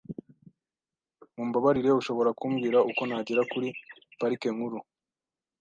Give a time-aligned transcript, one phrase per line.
[1.35, 3.69] Mumbabarire, ushobora kumbwira uko nagera muri
[4.19, 4.77] Parike Nkuru?